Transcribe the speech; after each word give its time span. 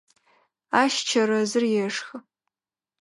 Ащ 0.81 0.93
чэрэзыр 1.09 1.63
ешхы. 1.85 2.15